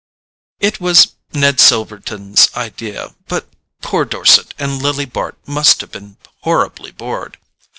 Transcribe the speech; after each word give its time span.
"It 0.59 0.81
was 0.81 1.09
Ned 1.31 1.59
Silverton's 1.59 2.49
idea—but 2.55 3.47
poor 3.83 4.03
Dorset 4.03 4.55
and 4.57 4.81
Lily 4.81 5.05
Bart 5.05 5.37
must 5.45 5.79
have 5.81 5.91
been 5.91 6.17
horribly 6.39 6.89
bored." 6.89 7.37